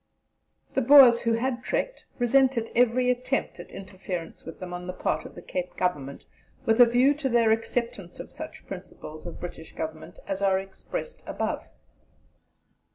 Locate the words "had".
1.33-1.61